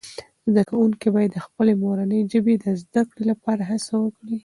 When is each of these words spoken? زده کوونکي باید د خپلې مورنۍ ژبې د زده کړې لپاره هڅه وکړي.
زده 0.51 0.63
کوونکي 0.69 1.07
باید 1.15 1.31
د 1.33 1.37
خپلې 1.47 1.73
مورنۍ 1.83 2.21
ژبې 2.31 2.55
د 2.59 2.65
زده 2.81 3.01
کړې 3.09 3.23
لپاره 3.31 3.61
هڅه 3.69 3.93
وکړي. 3.99 4.37